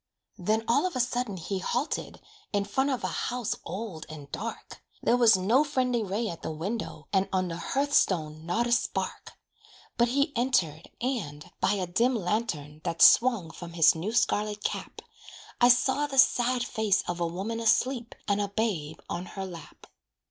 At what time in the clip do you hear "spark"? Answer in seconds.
8.71-9.33